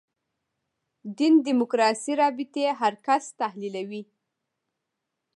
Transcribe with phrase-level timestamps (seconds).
[1.17, 4.03] دین دیموکراسي رابطې هر کس تحلیلوي.